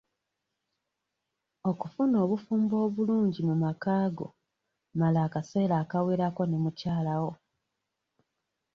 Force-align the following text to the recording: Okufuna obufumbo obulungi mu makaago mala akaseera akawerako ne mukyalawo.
Okufuna 1.69 2.15
obufumbo 2.25 2.75
obulungi 2.87 3.39
mu 3.47 3.55
makaago 3.63 4.27
mala 4.99 5.19
akaseera 5.27 5.75
akawerako 5.83 6.41
ne 6.45 6.57
mukyalawo. 6.63 7.31